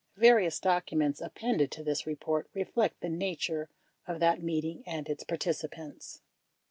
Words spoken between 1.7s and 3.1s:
to this report reflect the